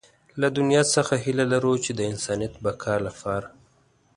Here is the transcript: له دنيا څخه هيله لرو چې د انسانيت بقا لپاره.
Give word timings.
له 0.41 0.47
دنيا 0.57 0.83
څخه 0.95 1.13
هيله 1.23 1.45
لرو 1.53 1.73
چې 1.83 1.91
د 1.95 2.01
انسانيت 2.11 2.53
بقا 2.63 2.95
لپاره. 3.07 3.47